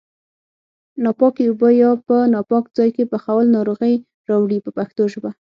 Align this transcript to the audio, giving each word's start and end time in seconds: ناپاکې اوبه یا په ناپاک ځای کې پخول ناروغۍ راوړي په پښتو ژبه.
ناپاکې 1.03 1.43
اوبه 1.47 1.69
یا 1.81 1.91
په 2.07 2.15
ناپاک 2.33 2.65
ځای 2.77 2.89
کې 2.95 3.09
پخول 3.11 3.45
ناروغۍ 3.55 3.93
راوړي 4.29 4.57
په 4.65 4.71
پښتو 4.77 5.03
ژبه. 5.13 5.31